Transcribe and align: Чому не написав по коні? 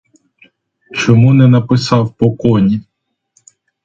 Чому 0.93 1.33
не 1.33 1.47
написав 1.47 2.13
по 2.13 2.31
коні? 2.31 2.81